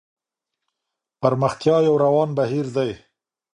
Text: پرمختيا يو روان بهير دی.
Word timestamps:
پرمختيا 1.21 1.77
يو 1.87 1.95
روان 2.05 2.29
بهير 2.37 2.67
دی. 2.75 2.89